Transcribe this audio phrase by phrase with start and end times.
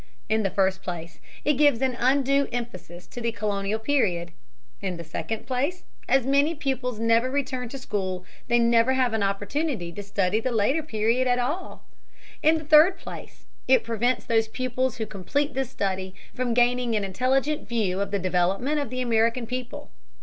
[0.29, 4.31] In the first place, it gives an undue emphasis to the colonial period;
[4.81, 9.21] in the second place, as many pupils never return to school, they never have an
[9.21, 11.83] opportunity to study the later period at all;
[12.41, 17.03] in the third place, it prevents those pupils who complete this study from gaining an
[17.03, 19.91] intelligent view of the development of the American people.